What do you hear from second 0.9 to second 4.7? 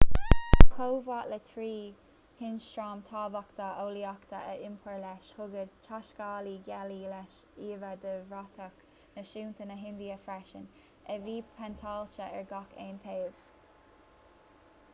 maith le trí hionstraim thábhachtacha eolaíochta a